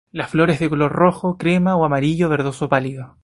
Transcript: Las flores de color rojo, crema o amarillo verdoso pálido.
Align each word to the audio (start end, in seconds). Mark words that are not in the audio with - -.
Las 0.11 0.31
flores 0.31 0.57
de 0.57 0.67
color 0.67 0.91
rojo, 0.91 1.37
crema 1.37 1.75
o 1.75 1.85
amarillo 1.85 2.27
verdoso 2.27 2.67
pálido. 2.67 3.17